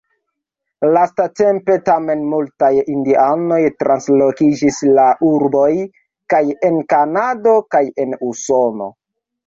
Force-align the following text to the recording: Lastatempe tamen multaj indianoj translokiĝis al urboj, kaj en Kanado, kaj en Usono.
Lastatempe 0.95 1.75
tamen 1.89 2.23
multaj 2.31 2.71
indianoj 2.95 3.61
translokiĝis 3.83 4.83
al 5.05 5.25
urboj, 5.31 5.69
kaj 6.35 6.45
en 6.71 6.85
Kanado, 6.97 7.59
kaj 7.77 7.89
en 8.07 8.23
Usono. 8.35 8.95